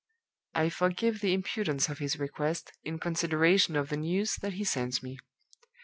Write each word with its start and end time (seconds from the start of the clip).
"I 0.55 0.69
forgive 0.69 1.21
the 1.21 1.31
impudence 1.35 1.87
of 1.87 1.99
his 1.99 2.17
request, 2.17 2.71
in 2.83 2.97
consideration 2.97 3.75
of 3.75 3.89
the 3.89 3.97
news 3.97 4.33
that 4.41 4.53
he 4.53 4.63
sends 4.63 5.03
me. 5.03 5.19